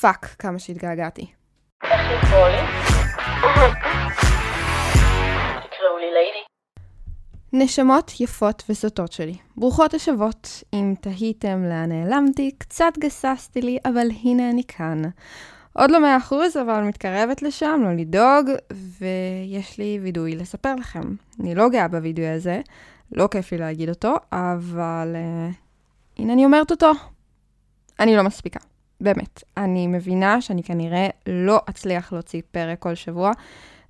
[0.00, 1.26] Fuck, כמה שהתגעגעתי.
[7.52, 10.62] נשמות יפות וסוטות שלי, ברוכות השבות.
[10.72, 15.02] אם תהיתם לאן נעלמתי, קצת גססתי לי, אבל הנה אני כאן.
[15.72, 21.14] עוד לא מאה אחוז, אבל מתקרבת לשם, לא לדאוג, ויש לי וידוי לספר לכם.
[21.40, 22.60] אני לא גאה בווידוי הזה,
[23.12, 25.54] לא כיף לי להגיד אותו, אבל uh,
[26.18, 26.90] הנה אני אומרת אותו.
[28.00, 28.60] אני לא מספיקה,
[29.00, 29.42] באמת.
[29.56, 33.32] אני מבינה שאני כנראה לא אצליח להוציא פרק כל שבוע,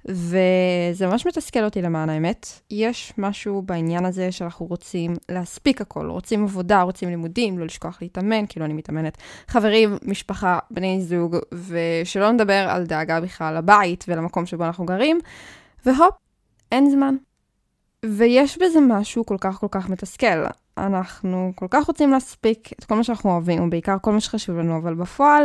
[0.05, 2.47] וזה ממש מתסכל אותי למען האמת.
[2.71, 8.47] יש משהו בעניין הזה שאנחנו רוצים להספיק הכל, רוצים עבודה, רוצים לימודים, לא לשכוח להתאמן,
[8.49, 11.37] כאילו אני מתאמנת, חברים, משפחה, בני זוג,
[11.69, 15.19] ושלא נדבר על דאגה בכלל לבית ולמקום שבו אנחנו גרים,
[15.87, 16.15] והופ,
[16.73, 17.15] אין זמן.
[18.05, 20.45] ויש בזה משהו כל כך כל כך מתסכל.
[20.87, 24.77] אנחנו כל כך רוצים להספיק את כל מה שאנחנו אוהבים, ובעיקר כל מה שחשוב לנו,
[24.77, 25.45] אבל בפועל,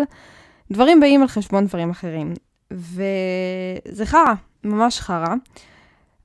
[0.71, 2.33] דברים באים על חשבון דברים אחרים.
[2.71, 5.35] וזה חרא, ממש חרא.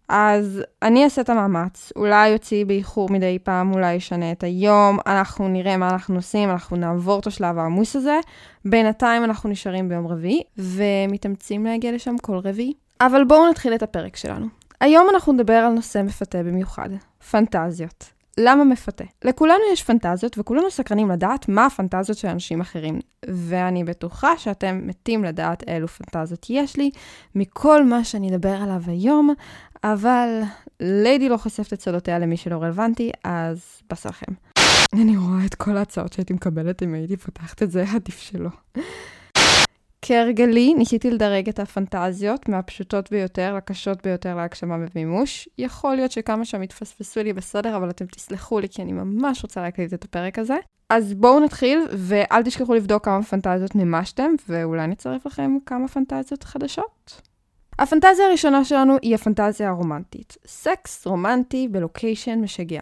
[0.08, 5.48] אז אני אעשה את המאמץ, אולי יוציא באיחור מדי פעם, אולי אשנה את היום, אנחנו
[5.48, 8.18] נראה מה אנחנו עושים, אנחנו נעבור את השלב העמוס הזה.
[8.64, 12.72] בינתיים אנחנו נשארים ביום רביעי, ומתאמצים להגיע לשם כל רביעי.
[13.00, 14.46] אבל בואו נתחיל את הפרק שלנו.
[14.80, 16.88] היום אנחנו נדבר על נושא מפתה במיוחד,
[17.30, 18.19] פנטזיות.
[18.38, 19.04] למה מפתה?
[19.24, 23.00] לכולנו יש פנטזיות, וכולנו סקרנים לדעת מה הפנטזיות של אנשים אחרים.
[23.28, 26.90] ואני בטוחה שאתם מתים לדעת אילו פנטזיות יש לי
[27.34, 29.34] מכל מה שאני אדבר עליו היום,
[29.84, 30.40] אבל
[30.80, 34.32] ליידי לא חושפת את סודותיה למי שלא רלוונטי, אז בסלכם.
[34.92, 38.50] אני רואה את כל ההצעות שהייתי מקבלת אם הייתי פותחת את זה, עדיף שלא.
[40.02, 45.48] כהרגלי, ניסיתי לדרג את הפנטזיות מהפשוטות ביותר לקשות ביותר להגשמה ומימוש.
[45.58, 49.62] יכול להיות שכמה שם יתפספסו לי בסדר, אבל אתם תסלחו לי כי אני ממש רוצה
[49.62, 50.56] להקליט את הפרק הזה.
[50.90, 57.20] אז בואו נתחיל, ואל תשכחו לבדוק כמה פנטזיות מימשתם, ואולי נצרף לכם כמה פנטזיות חדשות.
[57.78, 60.36] הפנטזיה הראשונה שלנו היא הפנטזיה הרומנטית.
[60.46, 62.80] סקס רומנטי בלוקיישן משגע.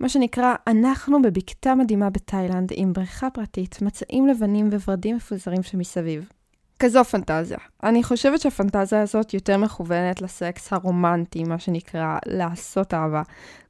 [0.00, 6.28] מה שנקרא, אנחנו בבקתה מדהימה בתאילנד עם בריכה פרטית, מצעים לבנים וורדים מפוזרים שמסביב.
[6.78, 7.58] כזו פנטזיה.
[7.82, 13.22] אני חושבת שהפנטזיה הזאת יותר מכוונת לסקס הרומנטי, מה שנקרא לעשות אהבה.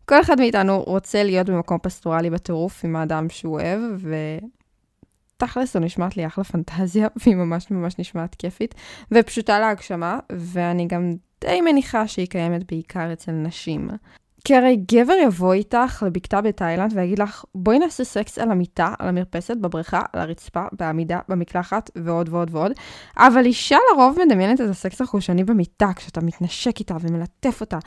[0.05, 3.81] כל אחד מאיתנו רוצה להיות במקום פסטורלי בטירוף עם האדם שהוא אוהב,
[5.37, 8.75] ותכלס זו נשמעת לי אחלה פנטזיה, והיא ממש ממש נשמעת כיפית,
[9.13, 13.89] ופשוטה להגשמה, ואני גם די מניחה שהיא קיימת בעיקר אצל נשים.
[14.49, 19.09] כי הרי גבר יבוא איתך לבקתה בתאילנד ויגיד לך, בואי נעשה סקס על המיטה, על
[19.09, 22.73] המרפסת, בבריכה, על הרצפה, בעמידה, במקלחת ועוד ועוד ועוד.
[23.17, 27.79] אבל אישה לרוב מדמיינת את הסקס החושני במיטה, כשאתה מתנשק איתה ומלטף אותה.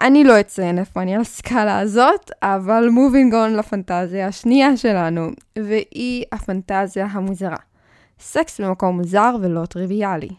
[0.00, 5.28] אני לא אציין איפה אני על הסקאלה הזאת, אבל moving on לפנטזיה השנייה שלנו,
[5.58, 7.58] והיא הפנטזיה המוזרה.
[8.20, 10.30] סקס במקום מוזר ולא טריוויאלי.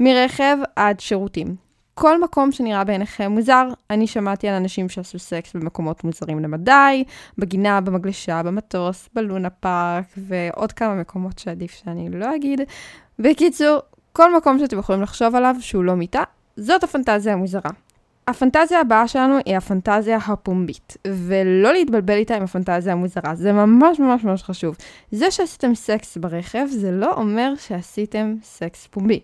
[0.00, 1.63] מרכב עד שירותים.
[1.94, 7.04] כל מקום שנראה בעיניכם מוזר, אני שמעתי על אנשים שעשו סקס במקומות מוזרים למדי,
[7.38, 12.60] בגינה, במגלשה, במטוס, בלונה פארק, ועוד כמה מקומות שעדיף שאני לא אגיד.
[13.18, 13.78] בקיצור,
[14.12, 16.22] כל מקום שאתם יכולים לחשוב עליו שהוא לא מיטה,
[16.56, 17.70] זאת הפנטזיה המוזרה.
[18.28, 24.24] הפנטזיה הבאה שלנו היא הפנטזיה הפומבית, ולא להתבלבל איתה עם הפנטזיה המוזרה, זה ממש ממש
[24.24, 24.76] ממש חשוב.
[25.12, 29.20] זה שעשיתם סקס ברכב, זה לא אומר שעשיתם סקס פומבי.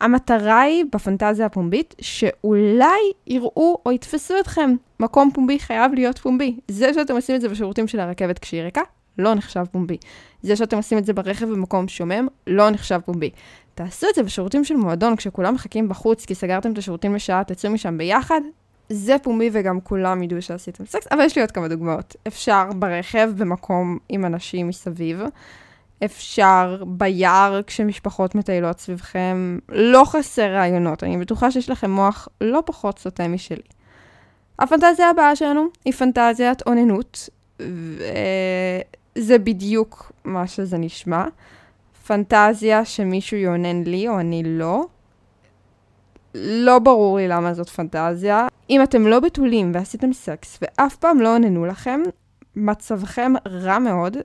[0.00, 4.74] המטרה היא בפנטזיה הפומבית שאולי יראו או יתפסו אתכם.
[5.00, 6.56] מקום פומבי חייב להיות פומבי.
[6.68, 8.80] זה שאתם עושים את זה בשירותים של הרכבת כשהיא ריקה,
[9.18, 9.96] לא נחשב פומבי.
[10.42, 13.30] זה שאתם עושים את זה ברכב במקום שומם, לא נחשב פומבי.
[13.74, 17.70] תעשו את זה בשירותים של מועדון כשכולם מחכים בחוץ כי סגרתם את השירותים לשעה, תצאו
[17.70, 18.40] משם ביחד.
[18.88, 22.16] זה פומבי וגם כולם ידעו שעשיתם סקס, אבל יש לי עוד כמה דוגמאות.
[22.26, 25.22] אפשר ברכב במקום עם אנשים מסביב.
[26.04, 29.58] אפשר ביער כשמשפחות מטיילות סביבכם.
[29.68, 33.62] לא חסר רעיונות, אני בטוחה שיש לכם מוח לא פחות סוטה משלי.
[34.58, 37.28] הפנטזיה הבאה שלנו היא פנטזיית אוננות,
[37.60, 41.24] וזה בדיוק מה שזה נשמע.
[42.06, 44.86] פנטזיה שמישהו יאונן לי או אני לא.
[46.34, 48.46] לא ברור לי למה זאת פנטזיה.
[48.70, 52.00] אם אתם לא בתולים ועשיתם סקס ואף פעם לא עוננו לכם,
[52.56, 54.16] מצבכם רע מאוד,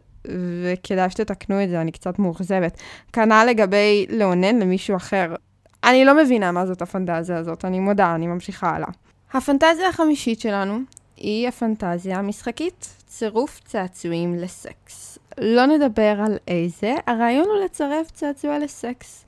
[0.64, 2.78] וכדאי שתתקנו את זה, אני קצת מאוכזבת.
[3.14, 5.36] כנ"ל לגבי לאונן למישהו אחר.
[5.84, 8.90] אני לא מבינה מה זאת הפנטזיה הזאת, אני מודה, אני ממשיכה הלאה.
[9.34, 10.80] הפנטזיה החמישית שלנו
[11.18, 15.18] היא הפנטזיה המשחקית, צירוף צעצועים לסקס.
[15.38, 19.26] לא נדבר על איזה, הרעיון הוא לצרף צעצוע לסקס.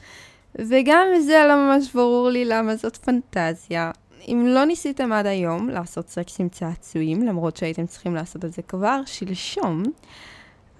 [0.55, 3.91] וגם זה לא ממש ברור לי למה זאת פנטזיה.
[4.27, 8.61] אם לא ניסיתם עד היום לעשות סקס עם צעצועים, למרות שהייתם צריכים לעשות את זה
[8.61, 9.83] כבר שלשום,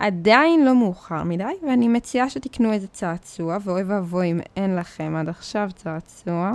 [0.03, 5.29] עדיין לא מאוחר מדי, ואני מציעה שתקנו איזה צעצוע, ואוי ואבוי אם אין לכם עד
[5.29, 6.51] עכשיו צעצוע,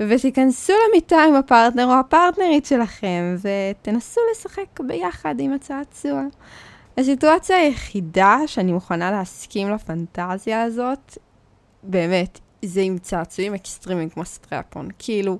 [0.00, 6.22] ותיכנסו למיטה עם הפרטנר או הפרטנרית שלכם, ותנסו לשחק ביחד עם הצעצוע.
[6.98, 11.18] הסיטואציה היחידה שאני מוכנה להסכים לפנטזיה הזאת,
[11.82, 14.88] באמת, זה עם צעצועים אקסטרימיים כמו strap-on.
[14.98, 15.36] כאילו,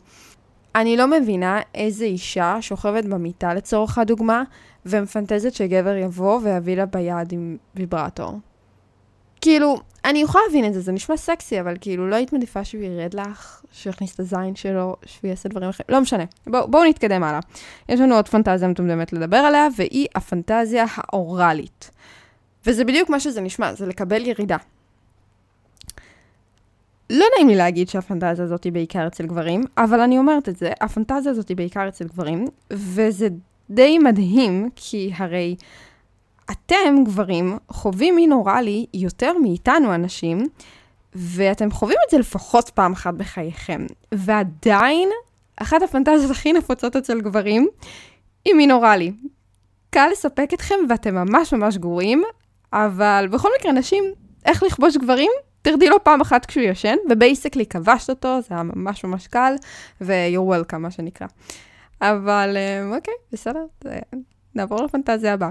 [0.75, 4.43] אני לא מבינה איזה אישה שוכבת במיטה לצורך הדוגמה,
[4.87, 8.39] ומפנטזת שגבר יבוא ויביא לה ביד עם ויברטור.
[9.41, 12.83] כאילו, אני יכולה להבין את זה, זה נשמע סקסי, אבל כאילו, לא היית מעדיפה שהוא
[12.83, 16.25] ירד לך, שהוא יכניס את הזין שלו, שהוא יעשה דברים אחרים, לא משנה.
[16.47, 17.41] בואו בוא נתקדם הלאה.
[17.89, 21.91] יש לנו עוד פנטזיה מטומטמת לדבר עליה, והיא הפנטזיה האוראלית.
[22.67, 24.57] וזה בדיוק מה שזה נשמע, זה לקבל ירידה.
[27.11, 30.73] לא נעים לי להגיד שהפנטזיה הזאת היא בעיקר אצל גברים, אבל אני אומרת את זה,
[30.81, 33.29] הפנטזיה הזאת היא בעיקר אצל גברים, וזה
[33.71, 35.57] די מדהים, כי הרי
[36.51, 40.49] אתם, גברים, חווים מין אוראלי יותר מאיתנו, הנשים,
[41.15, 43.87] ואתם חווים את זה לפחות פעם אחת בחייכם.
[44.13, 45.09] ועדיין,
[45.57, 47.69] אחת הפנטזיות הכי נפוצות אצל גברים
[48.45, 49.13] היא מין אוראלי.
[49.91, 52.23] קל לספק אתכם ואתם ממש ממש גרועים,
[52.73, 54.05] אבל בכל מקרה, נשים,
[54.45, 55.31] איך לכבוש גברים?
[55.63, 59.55] תרדי לו פעם אחת כשהוא ישן, ובייסקלי כבשת אותו, זה היה ממש ממש קל,
[60.01, 61.27] ו-you're welcome, מה שנקרא.
[62.05, 63.65] אבל אה, אוקיי, בסדר,
[64.55, 65.51] נעבור לפנטזיה הבאה.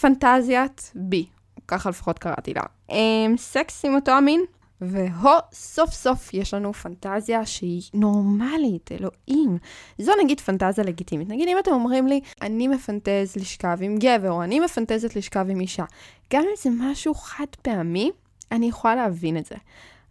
[0.00, 1.26] פנטזיית בי,
[1.68, 2.62] ככה לפחות קראתי לה.
[2.90, 4.40] Um, סקס עם אותו המין,
[4.80, 9.58] והו, סוף סוף יש לנו פנטזיה שהיא נורמלית, אלוהים.
[9.98, 11.28] זו נגיד פנטזיה לגיטימית.
[11.28, 15.60] נגיד אם אתם אומרים לי, אני מפנטז לשכב עם גבר, או אני מפנטזת לשכב עם
[15.60, 15.84] אישה,
[16.32, 18.10] גם אם זה משהו חד פעמי,
[18.52, 19.56] אני יכולה להבין את זה.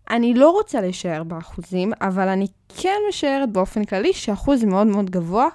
[0.09, 2.47] אני לא רוצה להישאר באחוזים, אבל אני
[2.77, 5.47] כן משערת באופן כללי שאחוז מאוד מאוד גבוה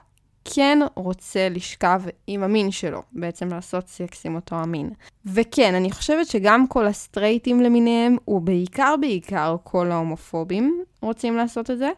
[0.55, 4.91] כן רוצה לשכב עם המין שלו, בעצם לעשות סקס עם אותו המין.
[5.27, 11.91] וכן, אני חושבת שגם כל הסטרייטים למיניהם, ובעיקר בעיקר כל ההומופובים רוצים לעשות את זה.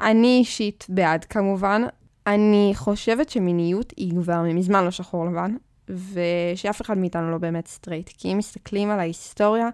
[0.00, 1.82] אני אישית בעד כמובן.
[2.26, 5.56] אני חושבת שמיניות היא כבר מזמן לא שחור לבן,
[5.88, 8.10] ושאף אחד מאיתנו לא באמת סטרייט.
[8.18, 9.68] כי אם מסתכלים על ההיסטוריה,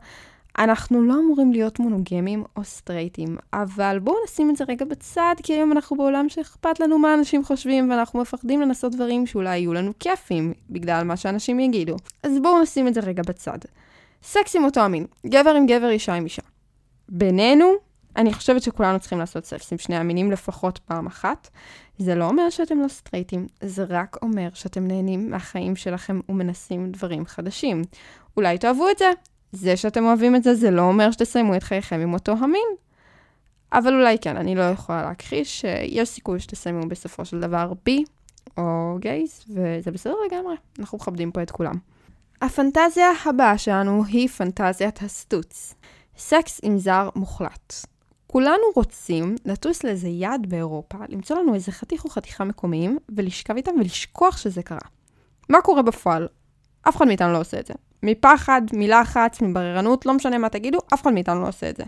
[0.58, 5.52] אנחנו לא אמורים להיות מונוגמים או סטרייטים, אבל בואו נשים את זה רגע בצד, כי
[5.52, 9.92] היום אנחנו בעולם שאכפת לנו מה אנשים חושבים, ואנחנו מפחדים לנסות דברים שאולי יהיו לנו
[9.98, 11.96] כיפים, בגלל מה שאנשים יגידו.
[12.22, 13.58] אז בואו נשים את זה רגע בצד.
[14.22, 16.42] סקס עם אותו המין, גבר עם גבר, אישה עם אישה.
[17.08, 17.72] בינינו,
[18.16, 21.48] אני חושבת שכולנו צריכים לעשות סקס עם שני המינים לפחות פעם אחת.
[21.98, 27.26] זה לא אומר שאתם לא סטרייטים, זה רק אומר שאתם נהנים מהחיים שלכם ומנסים דברים
[27.26, 27.82] חדשים.
[28.36, 29.10] אולי תאהבו את זה,
[29.52, 32.68] זה שאתם אוהבים את זה, זה לא אומר שתסיימו את חייכם עם אותו המין.
[33.72, 38.04] אבל אולי כן, אני לא יכולה להכחיש שיש סיכוי שתסיימו בסופו של דבר בי
[38.56, 41.74] או גייז, וזה בסדר לגמרי, אנחנו מכבדים פה את כולם.
[42.42, 45.74] הפנטזיה הבאה שלנו היא פנטזיית הסטוץ.
[46.18, 47.74] סקס עם זר מוחלט.
[48.26, 53.70] כולנו רוצים לטוס לאיזה יעד באירופה, למצוא לנו איזה חתיך או חתיכה מקומיים, ולשכב איתם
[53.80, 54.78] ולשכוח שזה קרה.
[55.48, 56.28] מה קורה בפועל?
[56.88, 57.74] אף אחד מאיתנו לא עושה את זה.
[58.02, 61.84] מפחד, מלחץ, מבררנות, לא משנה מה תגידו, אף אחד מאיתנו לא עושה את זה.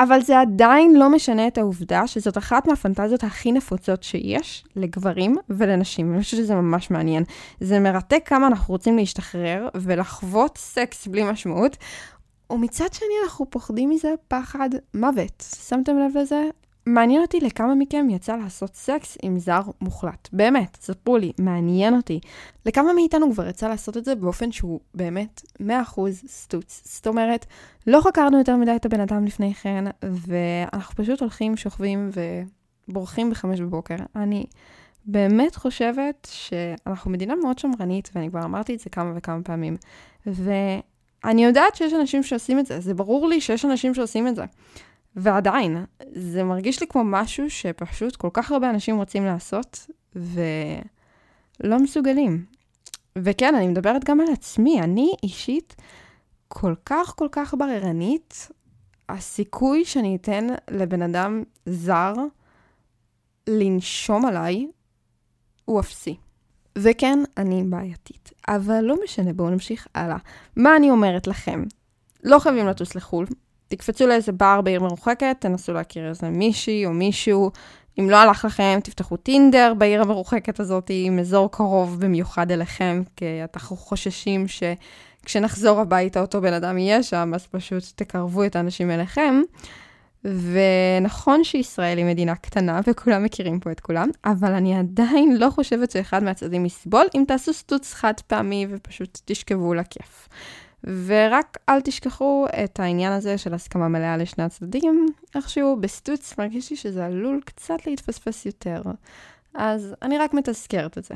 [0.00, 6.14] אבל זה עדיין לא משנה את העובדה שזאת אחת מהפנטזיות הכי נפוצות שיש לגברים ולנשים.
[6.14, 7.24] אני חושבת שזה ממש מעניין.
[7.60, 11.76] זה מרתק כמה אנחנו רוצים להשתחרר ולחוות סקס בלי משמעות,
[12.50, 15.44] ומצד שני אנחנו פוחדים מזה פחד מוות.
[15.68, 16.42] שמתם לב לזה?
[16.86, 20.28] מעניין אותי לכמה מכם יצא לעשות סקס עם זר מוחלט.
[20.32, 22.20] באמת, ספרו לי, מעניין אותי.
[22.66, 25.64] לכמה מאיתנו כבר יצא לעשות את זה באופן שהוא באמת 100%
[26.26, 26.82] סטוץ.
[26.84, 27.46] זאת אומרת,
[27.86, 32.10] לא חקרנו יותר מדי את הבן אדם לפני כן, ואנחנו פשוט הולכים, שוכבים
[32.88, 33.96] ובורחים בחמש בבוקר.
[34.16, 34.46] אני
[35.04, 39.76] באמת חושבת שאנחנו מדינה מאוד שמרנית, ואני כבר אמרתי את זה כמה וכמה פעמים.
[40.26, 44.44] ואני יודעת שיש אנשים שעושים את זה, זה ברור לי שיש אנשים שעושים את זה.
[45.16, 49.86] ועדיין, זה מרגיש לי כמו משהו שפשוט כל כך הרבה אנשים רוצים לעשות,
[50.16, 52.44] ולא מסוגלים.
[53.18, 54.80] וכן, אני מדברת גם על עצמי.
[54.80, 55.76] אני אישית
[56.48, 58.48] כל כך כל כך בררנית,
[59.08, 62.14] הסיכוי שאני אתן לבן אדם זר
[63.46, 64.66] לנשום עליי
[65.64, 66.16] הוא אפסי.
[66.78, 68.32] וכן, אני בעייתית.
[68.48, 70.16] אבל לא משנה, בואו נמשיך הלאה.
[70.56, 71.64] מה אני אומרת לכם?
[72.24, 73.26] לא חייבים לטוס לחו"ל,
[73.70, 77.50] תקפצו לאיזה בר בעיר מרוחקת, תנסו להכיר איזה מישהי או מישהו.
[77.98, 83.24] אם לא הלך לכם, תפתחו טינדר בעיר המרוחקת הזאת, עם אזור קרוב במיוחד אליכם, כי
[83.54, 89.42] אנחנו חוששים שכשנחזור הביתה אותו בן אדם יהיה שם, אז פשוט תקרבו את האנשים אליכם.
[90.24, 95.90] ונכון שישראל היא מדינה קטנה וכולם מכירים פה את כולם, אבל אני עדיין לא חושבת
[95.90, 100.28] שאחד מהצדדים יסבול אם תעשו סטוץ חד פעמי ופשוט תשכבו לכיף.
[100.84, 106.76] ורק אל תשכחו את העניין הזה של הסכמה מלאה לשני הצדדים, איכשהו בסטוץ מרגיש לי
[106.76, 108.82] שזה עלול קצת להתפספס יותר.
[109.54, 111.14] אז אני רק מתזכרת את זה.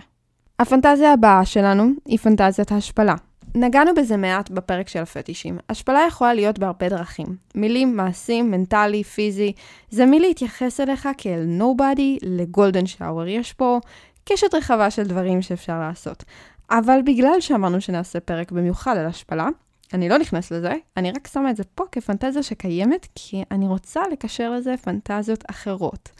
[0.58, 3.14] הפנטזיה הבאה שלנו היא פנטזיית ההשפלה.
[3.54, 5.58] נגענו בזה מעט בפרק של הפטישים.
[5.68, 7.36] השפלה יכולה להיות בהרבה דרכים.
[7.54, 9.52] מילים, מעשים, מנטלי, פיזי.
[9.90, 13.26] זה מי להתייחס אליך כאל נובדי, לגולדן שאוור.
[13.26, 13.80] יש פה
[14.24, 16.24] קשת רחבה של דברים שאפשר לעשות.
[16.70, 19.48] אבל בגלל שאמרנו שנעשה פרק במיוחד על השפלה,
[19.94, 24.00] אני לא נכנס לזה, אני רק שמה את זה פה כפנטזיה שקיימת, כי אני רוצה
[24.12, 26.10] לקשר לזה פנטזיות אחרות.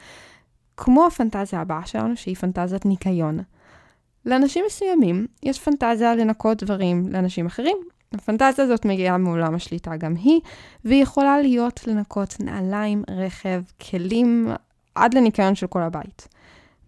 [0.76, 3.38] כמו הפנטזיה הבאה שלנו, שהיא פנטזיית ניקיון.
[4.26, 7.76] לאנשים מסוימים יש פנטזיה לנקות דברים לאנשים אחרים.
[8.14, 10.40] הפנטזיה הזאת מגיעה מעולם השליטה גם היא,
[10.84, 14.48] והיא יכולה להיות לנקות נעליים, רכב, כלים,
[14.94, 16.28] עד לניקיון של כל הבית.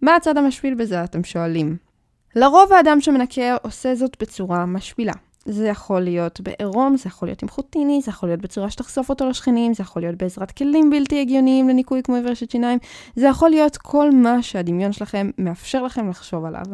[0.01, 1.86] מה הצד המשפיל בזה, אתם שואלים?
[2.35, 5.13] לרוב האדם שמנקה עושה זאת בצורה משפילה.
[5.45, 9.29] זה יכול להיות בעירום, זה יכול להיות עם חוטיני, זה יכול להיות בצורה שתחשוף אותו
[9.29, 12.79] לשכנים, זה יכול להיות בעזרת כלים בלתי הגיוניים לניקוי כמו עברשת שיניים,
[13.15, 16.65] זה יכול להיות כל מה שהדמיון שלכם מאפשר לכם לחשוב עליו.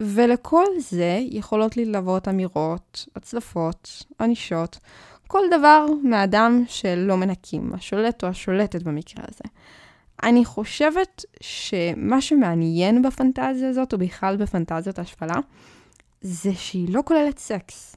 [0.00, 4.78] ולכל זה יכולות ללוות אמירות, הצלפות, ענישות,
[5.26, 9.44] כל דבר מאדם שלא מנקים, השולט או השולטת במקרה הזה.
[10.22, 15.34] אני חושבת שמה שמעניין בפנטזיה הזאת, או בכלל בפנטזיות השפלה,
[16.20, 17.96] זה שהיא לא כוללת סקס.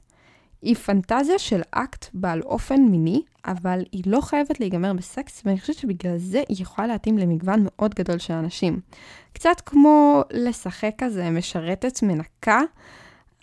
[0.62, 5.76] היא פנטזיה של אקט בעל אופן מיני, אבל היא לא חייבת להיגמר בסקס, ואני חושבת
[5.76, 8.80] שבגלל זה היא יכולה להתאים למגוון מאוד גדול של אנשים.
[9.32, 12.60] קצת כמו לשחק כזה משרתת מנקה,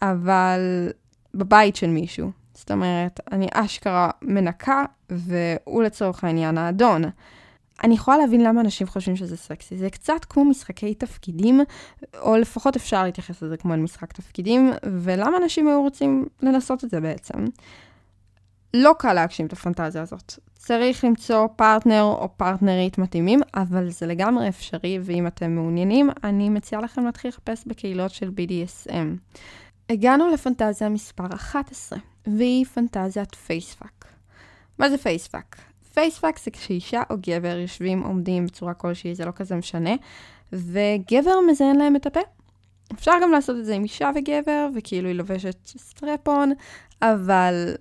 [0.02, 0.90] אבל
[1.34, 2.32] בבית של מישהו.
[2.54, 7.04] זאת אומרת, אני אשכרה מנקה, והוא לצורך העניין האדון.
[7.84, 9.78] אני יכולה להבין למה אנשים חושבים שזה סקסי.
[9.78, 11.62] זה קצת כמו משחקי תפקידים,
[12.22, 16.90] או לפחות אפשר להתייחס לזה כמו אל משחק תפקידים, ולמה אנשים היו רוצים לנסות את
[16.90, 17.46] זה בעצם.
[18.74, 20.34] לא קל להגשים את הפנטזיה הזאת.
[20.56, 26.82] צריך למצוא פרטנר או פרטנרית מתאימים, אבל זה לגמרי אפשרי, ואם אתם מעוניינים, אני מציעה
[26.82, 29.36] לכם להתחיל לחפש בקהילות של BDSM.
[29.90, 34.06] הגענו לפנטזיה מספר 11, והיא פנטזיית face fuck.
[34.80, 35.58] מה זה face fuck?
[35.98, 39.96] face fuck זה כשאישה או גבר יושבים, עומדים בצורה כלשהי, זה לא כזה משנה,
[40.54, 42.20] וגבר מזיין להם את הפה.
[42.94, 46.52] אפשר גם לעשות את זה עם אישה וגבר, וכאילו היא לובשת strap-on,
[47.02, 47.74] אבל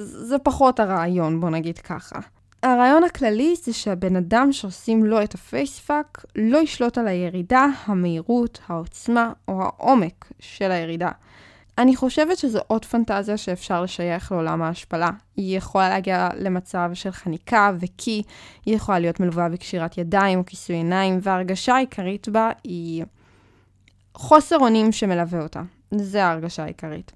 [0.00, 2.18] זה פחות הרעיון, בוא נגיד ככה.
[2.62, 7.66] הרעיון הכללי זה שהבן אדם שעושים לו את ה face fuck לא ישלוט על הירידה,
[7.84, 11.10] המהירות, העוצמה או העומק של הירידה.
[11.78, 15.10] אני חושבת שזו עוד פנטזיה שאפשר לשייך לעולם ההשפלה.
[15.36, 18.22] היא יכולה להגיע למצב של חניקה וקי,
[18.66, 23.04] היא יכולה להיות מלווה בקשירת ידיים או כיסוי עיניים, וההרגשה העיקרית בה היא
[24.14, 25.62] חוסר אונים שמלווה אותה.
[25.94, 27.12] זה ההרגשה העיקרית.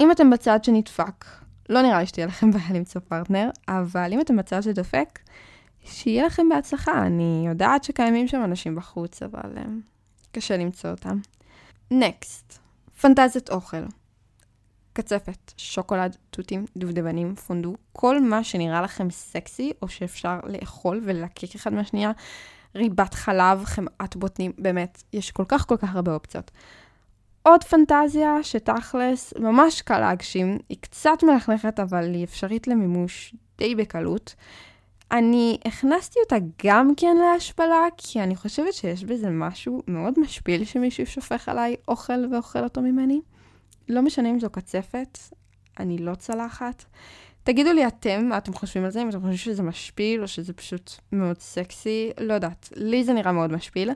[0.00, 1.24] אם אתם בצד שנדפק,
[1.68, 5.18] לא נראה לי שתהיה לכם בעיה למצוא פרטנר, אבל אם אתם בצד שדופק,
[5.84, 7.06] שיהיה לכם בהצלחה.
[7.06, 9.68] אני יודעת שקיימים שם אנשים בחוץ, אבל um,
[10.32, 11.18] קשה למצוא אותם.
[11.90, 12.65] נקסט.
[13.00, 13.82] פנטזיית אוכל.
[14.92, 21.72] קצפת, שוקולד, תותים, דובדבנים, פונדו, כל מה שנראה לכם סקסי או שאפשר לאכול וללקק אחד
[21.72, 22.12] מהשנייה,
[22.74, 26.50] ריבת חלב, חמאת בוטנים, באמת, יש כל כך כל כך הרבה אופציות.
[27.42, 34.34] עוד פנטזיה שתכלס ממש קל להגשים, היא קצת מלכלכת אבל היא אפשרית למימוש די בקלות.
[35.12, 36.36] אני הכנסתי אותה
[36.66, 42.34] גם כן להשפלה, כי אני חושבת שיש בזה משהו מאוד משפיל שמישהו שופך עליי אוכל
[42.34, 43.20] ואוכל אותו ממני.
[43.88, 45.18] לא משנה אם זו קצפת,
[45.78, 46.84] אני לא צלחת.
[47.44, 50.52] תגידו לי אתם מה אתם חושבים על זה, אם אתם חושבים שזה משפיל או שזה
[50.52, 52.68] פשוט מאוד סקסי, לא יודעת.
[52.76, 53.90] לי זה נראה מאוד משפיל.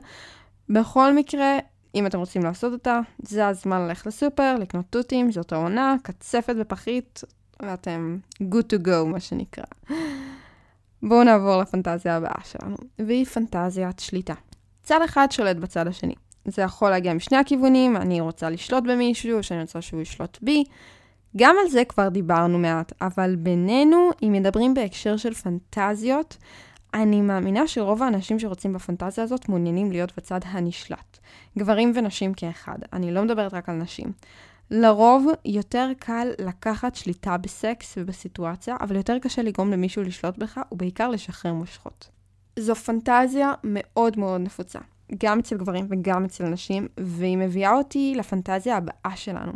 [0.69, 1.57] בכל מקרה,
[1.95, 7.23] אם אתם רוצים לעשות אותה, זה הזמן ללכת לסופר, לקנות תותים, זאת העונה, קצפת בפחית,
[7.61, 9.65] ואתם good to go, מה שנקרא.
[11.03, 14.33] בואו נעבור לפנטזיה הבאה שלנו, והיא פנטזיית שליטה.
[14.83, 16.15] צד אחד שולט בצד השני.
[16.45, 20.63] זה יכול להגיע משני הכיוונים, אני רוצה לשלוט במישהו, שאני רוצה שהוא ישלוט בי.
[21.37, 26.37] גם על זה כבר דיברנו מעט, אבל בינינו, אם מדברים בהקשר של פנטזיות,
[26.93, 31.17] אני מאמינה שרוב האנשים שרוצים בפנטזיה הזאת מעוניינים להיות בצד הנשלט.
[31.57, 34.11] גברים ונשים כאחד, אני לא מדברת רק על נשים.
[34.71, 41.09] לרוב יותר קל לקחת שליטה בסקס ובסיטואציה, אבל יותר קשה לגרום למישהו לשלוט בך, ובעיקר
[41.09, 42.09] לשחרר מושכות.
[42.59, 44.79] זו פנטזיה מאוד מאוד נפוצה,
[45.23, 49.51] גם אצל גברים וגם אצל נשים, והיא מביאה אותי לפנטזיה הבאה שלנו.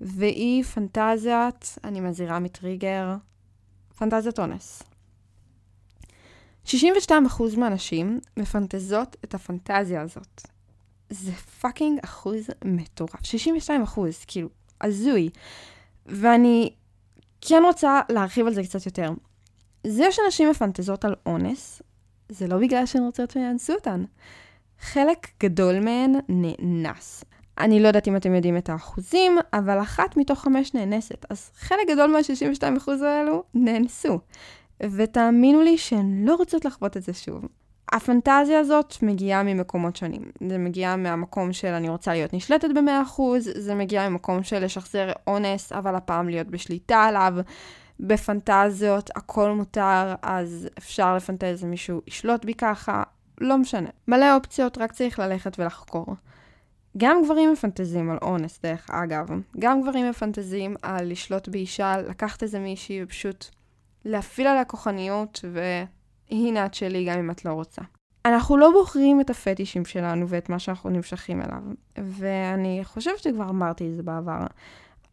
[0.00, 3.16] והיא פנטזיית, אני מזהירה מטריגר,
[3.98, 4.82] פנטזיית אונס.
[6.66, 6.70] 62%
[7.56, 10.42] מהנשים מפנטזות את הפנטזיה הזאת.
[11.10, 13.24] זה fucking אחוז מטורף.
[13.24, 14.48] 62 אחוז, כאילו,
[14.80, 15.28] הזוי.
[16.06, 16.72] ואני
[17.40, 19.10] כן רוצה להרחיב על זה קצת יותר.
[19.86, 21.82] זה שאנשים מפנטזות על אונס,
[22.28, 24.04] זה לא בגלל שהן רוצות שיאנסו אותן.
[24.80, 27.24] חלק גדול מהן נאנס.
[27.58, 31.26] אני לא יודעת אם אתם יודעים את האחוזים, אבל אחת מתוך חמש נאנסת.
[31.30, 34.18] אז חלק גדול מה-62% האלו נאנסו.
[34.82, 37.44] ותאמינו לי שהן לא רוצות לחוות את זה שוב.
[37.92, 40.22] הפנטזיה הזאת מגיעה ממקומות שונים.
[40.48, 45.72] זה מגיע מהמקום של אני רוצה להיות נשלטת ב-100%, זה מגיע ממקום של לשחזר אונס,
[45.72, 47.34] אבל הפעם להיות בשליטה עליו.
[48.00, 53.02] בפנטזיות הכל מותר, אז אפשר לפנטז ומישהו ישלוט בי ככה,
[53.40, 53.88] לא משנה.
[54.08, 56.06] מלא אופציות, רק צריך ללכת ולחקור.
[56.96, 59.26] גם גברים מפנטזים על אונס, דרך אגב.
[59.58, 63.44] גם גברים מפנטזים על לשלוט באישה, לקחת איזה מישהי ופשוט
[64.04, 65.40] להפעיל עליה כוחניות,
[66.30, 67.82] והנה את שלי גם אם את לא רוצה.
[68.24, 71.62] אנחנו לא בוחרים את הפטישים שלנו ואת מה שאנחנו נמשכים אליו,
[71.98, 74.46] ואני חושבת שכבר אמרתי את זה בעבר.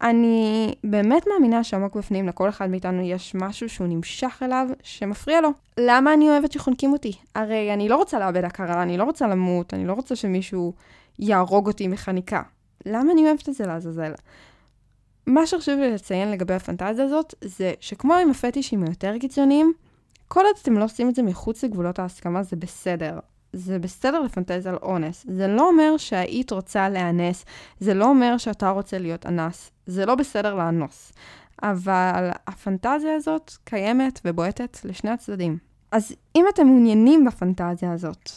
[0.02, 5.50] אני באמת מאמינה שעמוק בפנים לכל אחד מאיתנו יש משהו שהוא נמשך אליו שמפריע לו.
[5.80, 7.14] למה אני אוהבת שחונקים אותי?
[7.36, 10.74] הרי אני לא רוצה לאבד הכרה, אני לא רוצה למות, אני לא רוצה שמישהו
[11.20, 12.42] יהרוג אותי מחניקה.
[12.86, 14.12] למה אני אוהבת את זה לעזאזל?
[15.28, 19.74] מה שחשוב לי לציין לגבי הפנטזיה הזאת, זה שכמו עם הפטישים היותר קיצוניים,
[20.28, 23.20] כל עוד אתם לא עושים את זה מחוץ לגבולות ההסכמה, זה בסדר.
[23.54, 25.26] זה בסדר לפנטז על אונס.
[25.30, 27.46] זה לא אומר שהיית רוצה להיאנס,
[27.80, 29.72] זה לא אומר שאתה רוצה להיות אנס.
[29.86, 31.12] זה לא בסדר לאנוס.
[31.64, 35.58] אבל הפנטזיה הזאת קיימת ובועטת לשני הצדדים.
[35.92, 38.32] אז אם אתם מעוניינים בפנטזיה הזאת,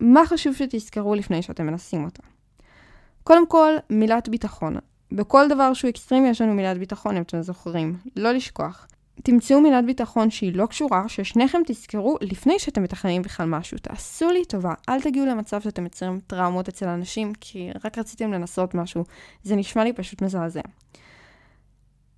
[0.00, 2.22] מה חשוב שתזכרו לפני שאתם מנסים אותה?
[3.24, 4.76] קודם כל, מילת ביטחון.
[5.12, 7.98] בכל דבר שהוא אקסטרימי יש לנו מילת ביטחון, אם אתם זוכרים.
[8.16, 8.86] לא לשכוח.
[9.22, 13.78] תמצאו מילת ביטחון שהיא לא קשורה, ששניכם תזכרו לפני שאתם מתכננים בכלל משהו.
[13.78, 18.74] תעשו לי טובה, אל תגיעו למצב שאתם יוצרים טראומות אצל אנשים, כי רק רציתם לנסות
[18.74, 19.04] משהו.
[19.42, 20.60] זה נשמע לי פשוט מזעזע.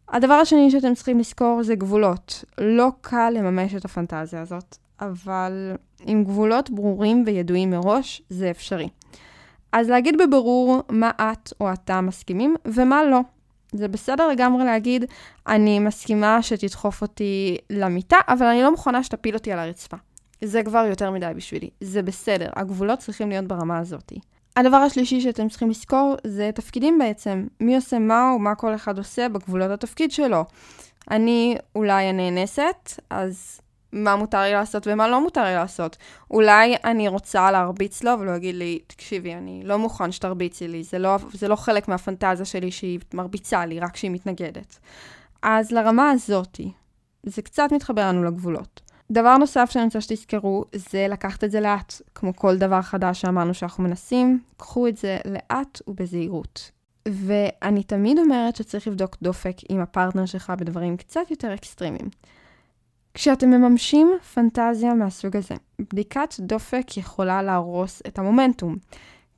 [0.09, 2.45] הדבר השני שאתם צריכים לזכור זה גבולות.
[2.59, 5.73] לא קל לממש את הפנטזיה הזאת, אבל
[6.07, 8.89] עם גבולות ברורים וידועים מראש, זה אפשרי.
[9.73, 13.21] אז להגיד בברור מה את או אתה מסכימים ומה לא.
[13.73, 15.05] זה בסדר לגמרי להגיד,
[15.47, 19.97] אני מסכימה שתדחוף אותי למיטה, אבל אני לא מוכנה שתפיל אותי על הרצפה.
[20.45, 21.71] זה כבר יותר מדי בשבילי.
[21.81, 24.13] זה בסדר, הגבולות צריכים להיות ברמה הזאת.
[24.57, 27.47] הדבר השלישי שאתם צריכים לזכור זה תפקידים בעצם.
[27.61, 30.45] מי עושה מה או מה כל אחד עושה בגבולות התפקיד שלו.
[31.11, 33.61] אני אולי הנאנסת, אז
[33.93, 35.97] מה מותר לי לעשות ומה לא מותר לי לעשות.
[36.31, 40.83] אולי אני רוצה להרביץ לו, אבל הוא יגיד לי, תקשיבי, אני לא מוכן שתרביצי לי,
[40.83, 44.79] זה לא, זה לא חלק מהפנטזיה שלי שהיא מרביצה לי, רק כשהיא מתנגדת.
[45.43, 46.73] אז לרמה הזאתי,
[47.23, 48.81] זה קצת מתחבר לנו לגבולות.
[49.11, 51.95] דבר נוסף שאני רוצה שתזכרו, זה לקחת את זה לאט.
[52.15, 56.71] כמו כל דבר חדש שאמרנו שאנחנו מנסים, קחו את זה לאט ובזהירות.
[57.09, 62.09] ואני תמיד אומרת שצריך לבדוק דופק עם הפרטנר שלך בדברים קצת יותר אקסטרימיים.
[63.17, 68.77] כשאתם מממשים פנטזיה מהסוג הזה, בדיקת דופק יכולה להרוס את המומנטום.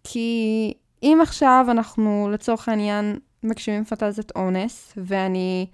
[0.04, 5.66] כי אם עכשיו אנחנו לצורך העניין מגשימים פנטזיית אונס, ואני,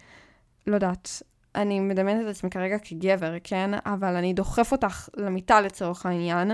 [0.67, 1.23] לא יודעת,
[1.55, 3.71] אני מדמיינת את עצמי כרגע כגבר, כן?
[3.87, 6.51] אבל אני דוחף אותך למיטה לצורך העניין,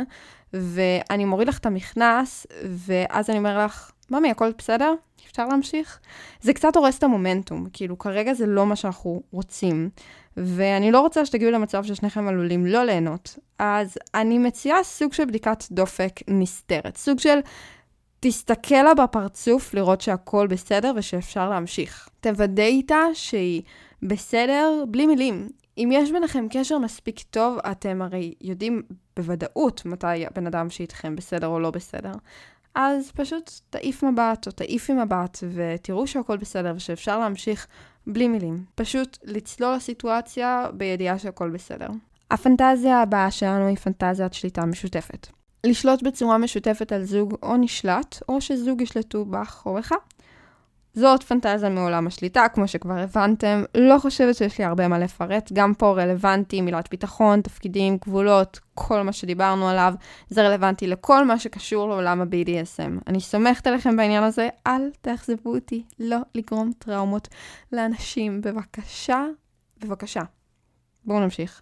[0.52, 4.94] ואני מוריד לך את המכנס, ואז אני אומר לך, ממי, הכל בסדר?
[5.30, 6.00] אפשר להמשיך?
[6.40, 9.90] זה קצת הורס את המומנטום, כאילו כרגע זה לא מה שאנחנו רוצים,
[10.36, 13.38] ואני לא רוצה שתגיעו למצב ששניכם עלולים לא ליהנות.
[13.58, 17.38] אז אני מציעה סוג של בדיקת דופק נסתרת, סוג של
[18.20, 22.08] תסתכל לה בפרצוף לראות שהכל בסדר ושאפשר להמשיך.
[22.20, 23.62] תוודא איתה שהיא
[24.02, 25.48] בסדר בלי מילים.
[25.78, 28.82] אם יש ביניכם קשר מספיק טוב, אתם הרי יודעים
[29.16, 32.12] בוודאות מתי הבן אדם שאיתכם בסדר או לא בסדר.
[32.74, 37.66] אז פשוט תעיף מבט או תעיפי מבט ותראו שהכל בסדר ושאפשר להמשיך
[38.06, 38.64] בלי מילים.
[38.74, 41.88] פשוט לצלול לסיטואציה בידיעה שהכל בסדר.
[42.30, 45.26] הפנטזיה הבאה שלנו היא פנטזיית שליטה משותפת.
[45.66, 49.92] לשלוט בצורה משותפת על זוג או נשלט, או שזוג ישלטו בך או בך.
[50.94, 53.64] זאת פנטזיה מעולם השליטה, כמו שכבר הבנתם.
[53.74, 55.52] לא חושבת שיש לי הרבה מה לפרט.
[55.52, 59.94] גם פה רלוונטי מילת ביטחון, תפקידים, גבולות, כל מה שדיברנו עליו.
[60.28, 63.02] זה רלוונטי לכל מה שקשור לעולם ה-BDSM.
[63.06, 67.28] אני סומכת עליכם בעניין הזה, אל תאכזבו אותי לא לגרום טראומות
[67.72, 68.40] לאנשים.
[68.40, 69.26] בבקשה,
[69.80, 70.22] בבקשה.
[71.04, 71.60] בואו נמשיך.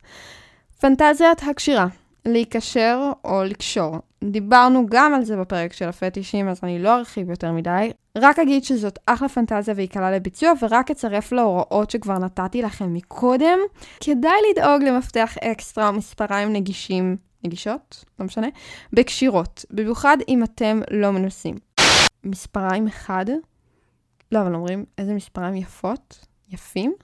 [0.80, 1.86] פנטזיית הקשירה.
[2.24, 3.98] להיקשר או לקשור.
[4.24, 7.90] דיברנו גם על זה בפרק של הפטישים, אז אני לא ארחיב יותר מדי.
[8.18, 13.59] רק אגיד שזאת אחלה פנטזיה והיא קלה לביצוע, ורק אצרף להוראות שכבר נתתי לכם מקודם.
[14.00, 18.04] כדאי לדאוג למפתח אקסטרה או מספריים נגישים, נגישות?
[18.20, 18.46] לא משנה.
[18.92, 21.54] בקשירות, במיוחד אם אתם לא מנוסים.
[22.24, 23.26] מספריים אחד,
[24.33, 26.94] לא, אבל אומרים איזה מספריים יפות, יפים.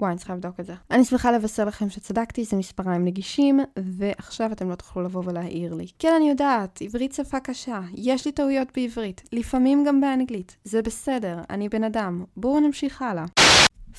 [0.00, 0.74] וואי, אני צריכה לבדוק את זה.
[0.90, 5.86] אני שמחה לבשר לכם שצדקתי, זה מספריים נגישים, ועכשיו אתם לא תוכלו לבוא ולהעיר לי.
[5.98, 11.38] כן, אני יודעת, עברית שפה קשה, יש לי טעויות בעברית, לפעמים גם באנגלית, זה בסדר,
[11.50, 12.24] אני בן אדם.
[12.36, 13.24] בואו נמשיך הלאה.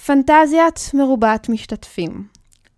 [0.06, 2.28] פנטזיית מרובת משתתפים.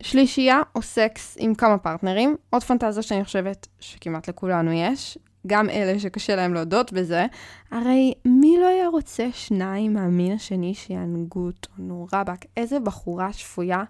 [0.02, 6.00] שלישייה או סקס עם כמה פרטנרים, עוד פנטזיה שאני חושבת שכמעט לכולנו יש, גם אלה
[6.00, 7.26] שקשה להם להודות בזה,
[7.72, 11.70] הרי מי לא היה רוצה שניים מהמין השני שיענגו אותו?
[11.78, 13.84] נו רבאק, איזה בחורה שפויה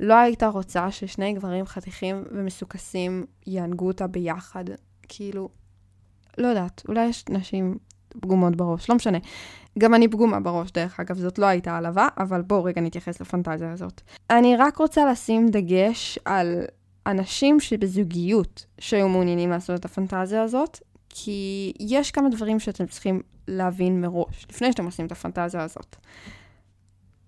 [0.00, 4.64] לא הייתה רוצה ששני גברים חתיכים ומסוכסים יענגו אותה ביחד?
[5.02, 5.48] כאילו,
[6.38, 7.78] לא יודעת, אולי יש נשים
[8.20, 9.18] פגומות בראש, לא משנה.
[9.78, 13.72] גם אני פגומה בראש, דרך אגב, זאת לא הייתה העלבה, אבל בואו רגע נתייחס לפנטזיה
[13.72, 14.00] הזאת.
[14.30, 16.64] אני רק רוצה לשים דגש על
[17.06, 20.80] אנשים שבזוגיות שהיו מעוניינים לעשות את הפנטזיה הזאת,
[21.16, 25.96] כי יש כמה דברים שאתם צריכים להבין מראש, לפני שאתם עושים את הפנטזיה הזאת.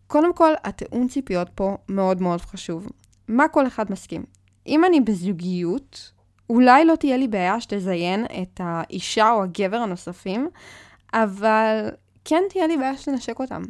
[0.06, 2.88] קודם כל, התיאום ציפיות פה מאוד מאוד חשוב.
[3.28, 4.24] מה כל אחד מסכים?
[4.66, 6.12] אם אני בזוגיות,
[6.50, 10.48] אולי לא תהיה לי בעיה שתזיין את האישה או הגבר הנוספים,
[11.12, 11.88] אבל
[12.24, 13.62] כן תהיה לי בעיה שתנשק אותם.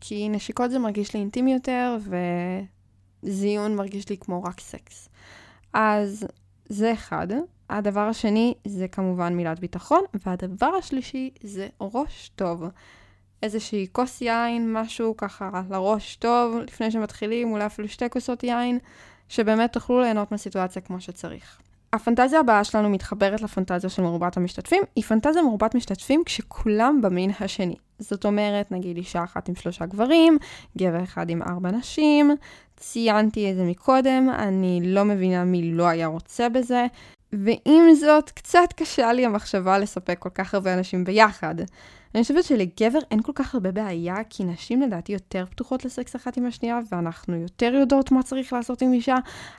[0.00, 1.96] כי נשיקות זה מרגיש לי אינטימי יותר,
[3.22, 5.08] וזיון מרגיש לי כמו רק סקס.
[5.72, 6.26] אז
[6.68, 7.26] זה אחד.
[7.70, 12.64] הדבר השני זה כמובן מילת ביטחון, והדבר השלישי זה ראש טוב.
[13.42, 18.78] איזושהי כוס יין, משהו ככה לראש טוב, לפני שמתחילים, אולי אפילו שתי כוסות יין,
[19.28, 21.60] שבאמת תוכלו ליהנות מהסיטואציה כמו שצריך.
[21.92, 27.76] הפנטזיה הבאה שלנו מתחברת לפנטזיה של מרובת המשתתפים, היא פנטזיה מרובת משתתפים כשכולם במין השני.
[27.98, 30.38] זאת אומרת, נגיד אישה אחת עם שלושה גברים,
[30.78, 32.30] גבר אחד עם ארבע נשים,
[32.76, 36.86] ציינתי את זה מקודם, אני לא מבינה מי לא היה רוצה בזה,
[37.44, 41.54] ועם זאת, קצת קשה לי המחשבה לספק כל כך הרבה אנשים ביחד.
[42.14, 46.36] אני חושבת שלגבר אין כל כך הרבה בעיה, כי נשים לדעתי יותר פתוחות לסקס אחת
[46.36, 49.16] עם השנייה, ואנחנו יותר יודעות מה צריך לעשות עם אישה.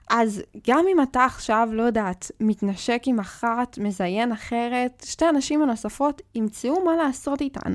[0.09, 6.21] אז גם אם אתה עכשיו, לא יודעת, מתנשק עם אחת, מזיין אחרת, שתי הנשים הנוספות
[6.35, 7.73] ימצאו מה לעשות איתן.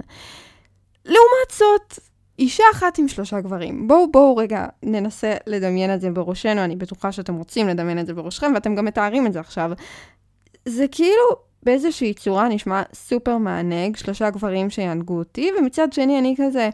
[1.04, 1.98] לעומת זאת,
[2.42, 3.88] אישה אחת עם שלושה גברים.
[3.88, 8.14] בואו, בואו רגע ננסה לדמיין את זה בראשנו, אני בטוחה שאתם רוצים לדמיין את זה
[8.14, 9.72] בראשכם, ואתם גם מתארים את זה עכשיו.
[10.68, 11.24] זה כאילו
[11.62, 16.70] באיזושהי צורה נשמע סופר מענג, שלושה גברים שיענגו אותי, ומצד שני אני כזה,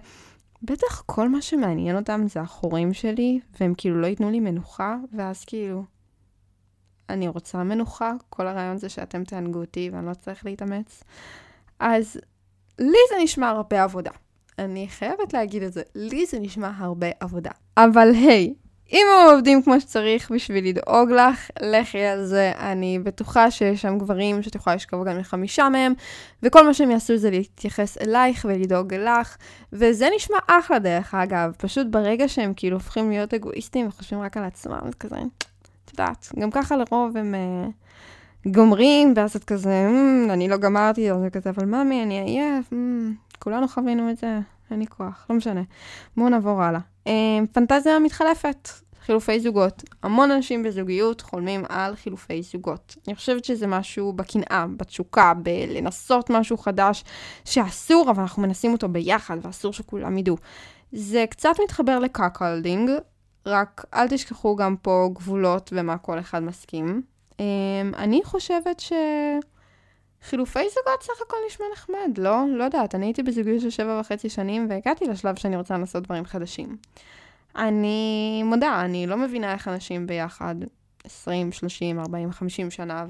[0.62, 5.44] בטח כל מה שמעניין אותם זה החורים שלי, והם כאילו לא ייתנו לי מנוחה, ואז
[5.44, 5.84] כאילו,
[7.08, 11.04] אני רוצה מנוחה, כל הרעיון זה שאתם תענגו אותי ואני לא צריך להתאמץ.
[11.80, 12.20] אז
[12.78, 14.10] לי זה נשמע הרבה עבודה.
[14.58, 17.50] אני חייבת להגיד את זה, לי זה נשמע הרבה עבודה.
[17.76, 18.54] אבל היי,
[18.92, 22.52] אם הם עובדים כמו שצריך בשביל לדאוג לך, לכי על זה.
[22.58, 25.92] אני בטוחה שיש שם גברים שאת יכולה לשכב גם לחמישה מהם,
[26.42, 29.36] וכל מה שהם יעשו זה להתייחס אלייך ולדאוג לך,
[29.72, 31.52] וזה נשמע אחלה דרך אגב.
[31.58, 35.16] פשוט ברגע שהם כאילו הופכים להיות אגואיסטים וחושבים רק על עצמם, זה כזה,
[35.84, 37.34] את יודעת, גם ככה לרוב הם...
[37.34, 37.88] uh,
[38.46, 42.72] גומרים, ואז את כזה, mm, אני לא גמרתי, אז זה כזה, אבל ממי, אני עייף,
[42.72, 44.38] mm, כולנו חווינו את זה,
[44.70, 45.62] אין לי כוח, לא משנה.
[46.16, 46.80] בואו נעבור הלאה.
[47.06, 48.68] אמ, פנטזיה מתחלפת,
[49.06, 49.82] חילופי זוגות.
[50.02, 52.96] המון אנשים בזוגיות חולמים על חילופי זוגות.
[53.06, 57.04] אני חושבת שזה משהו בקנאה, בתשוקה, בלנסות משהו חדש
[57.44, 60.36] שאסור, אבל אנחנו מנסים אותו ביחד, ואסור שכולם ידעו.
[60.92, 62.90] זה קצת מתחבר לקקלדינג,
[63.46, 67.02] רק אל תשכחו גם פה גבולות ומה כל אחד מסכים.
[67.40, 67.44] אמ,
[67.96, 68.92] אני חושבת ש...
[70.22, 72.44] חילופי זוגות סך הכל נשמע נחמד, לא?
[72.48, 76.24] לא יודעת, אני הייתי בזוגיות של שבע וחצי שנים והגעתי לשלב שאני רוצה לעשות דברים
[76.24, 76.76] חדשים.
[77.56, 80.54] אני מודה, אני לא מבינה איך אנשים ביחד
[81.04, 83.06] 20, 30, 40, 50 שנה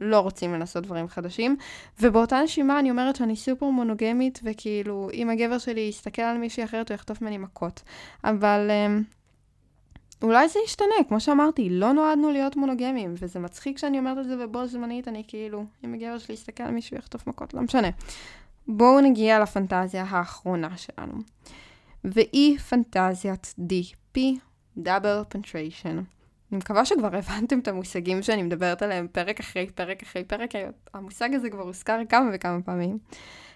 [0.00, 1.56] ולא רוצים לנסות דברים חדשים.
[2.00, 6.90] ובאותה נשימה אני אומרת שאני סופר מונוגמית, וכאילו, אם הגבר שלי יסתכל על מישהי אחרת,
[6.90, 7.82] הוא יחטוף ממני מכות.
[8.24, 9.02] אבל אמ,
[10.22, 14.44] אולי זה ישתנה, כמו שאמרתי, לא נועדנו להיות מונוגמים, וזה מצחיק שאני אומרת את זה
[14.44, 17.88] ובו זמנית אני כאילו, אם הגבר שלי יסתכל על מישהו יחטוף מכות, לא משנה.
[18.68, 21.14] בואו נגיע לפנטזיה האחרונה שלנו,
[22.04, 24.18] והיא פנטזיית DP,
[24.78, 25.98] Double Penetration.
[26.52, 30.50] אני מקווה שכבר הבנתם את המושגים שאני מדברת עליהם פרק אחרי פרק אחרי פרק,
[30.94, 32.98] המושג הזה כבר הוזכר כמה וכמה פעמים.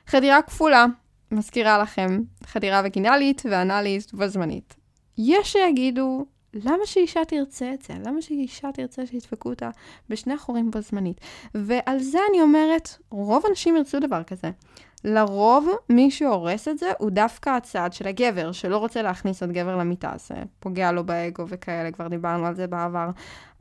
[0.06, 0.86] חדירה כפולה,
[1.32, 4.74] מזכירה לכם, חדירה וגינלית ואנאלית ובו זמנית.
[5.18, 7.94] יש שיגידו למה שאישה תרצה את זה?
[8.06, 9.70] למה שאישה תרצה שידפקו אותה
[10.08, 11.20] בשני חורים בו זמנית?
[11.54, 14.50] ועל זה אני אומרת, רוב הנשים ירצו דבר כזה.
[15.04, 19.76] לרוב, מי שהורס את זה הוא דווקא הצעד של הגבר, שלא רוצה להכניס עוד גבר
[19.76, 23.10] למיטה, זה פוגע לו באגו וכאלה, כבר דיברנו על זה בעבר.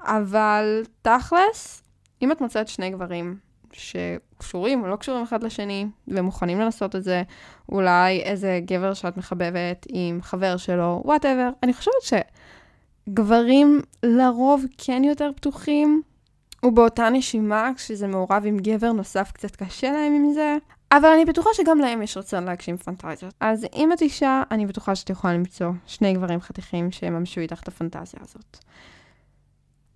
[0.02, 1.84] אבל תכלס,
[2.22, 3.38] אם את מוצאת שני גברים
[3.72, 7.24] שקשורים או לא קשורים אחד לשני, ומוכנים לנסות את זה,
[7.70, 12.02] אולי איזה גבר שאת מחבבת עם חבר שלו, וואטאבר, אני חושבת
[13.08, 16.02] שגברים לרוב כן יותר פתוחים,
[16.66, 20.58] ובאותה נשימה, כשזה מעורב עם גבר נוסף, קצת קשה להם עם זה,
[20.92, 23.34] אבל אני בטוחה שגם להם יש רצון להגשים פנטזיות.
[23.40, 27.68] אז אם את אישה, אני בטוחה שאת יכולה למצוא שני גברים חתיכים שיממשו איתך את
[27.68, 28.58] הפנטזיה הזאת.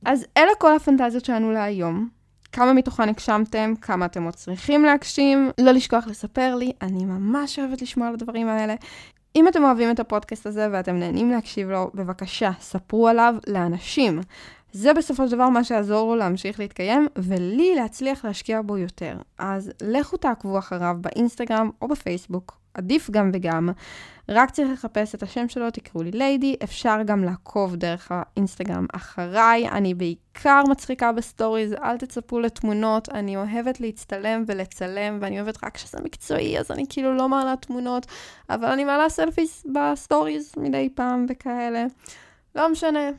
[0.05, 2.09] אז אלה כל הפנטזיות שלנו להיום.
[2.51, 5.51] כמה מתוכן הגשמתם, כמה אתם עוד צריכים להגשים.
[5.57, 8.75] לא לשכוח לספר לי, אני ממש אוהבת לשמוע על הדברים האלה.
[9.35, 14.21] אם אתם אוהבים את הפודקאסט הזה ואתם נהנים להקשיב לו, בבקשה, ספרו עליו לאנשים.
[14.71, 19.17] זה בסופו של דבר מה שיעזור לו להמשיך להתקיים, ולי להצליח להשקיע בו יותר.
[19.37, 23.69] אז לכו תעקבו אחריו באינסטגרם או בפייסבוק, עדיף גם וגם.
[24.29, 29.69] רק צריך לחפש את השם שלו, תקראו לי ליידי, אפשר גם לעקוב דרך האינסטגרם אחריי.
[29.69, 35.97] אני בעיקר מצחיקה בסטוריז, אל תצפו לתמונות, אני אוהבת להצטלם ולצלם, ואני אוהבת רק שזה
[36.03, 38.05] מקצועי, אז אני כאילו לא מעלה תמונות,
[38.49, 41.85] אבל אני מעלה selfies בסטוריז מדי פעם וכאלה.
[42.55, 43.09] לא משנה.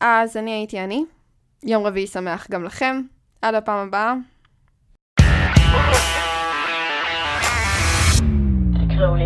[0.00, 1.04] אז אני הייתי אני.
[1.62, 3.00] יום רביעי שמח גם לכם.
[3.42, 4.14] עד הפעם הבאה.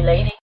[0.04, 0.43] lady.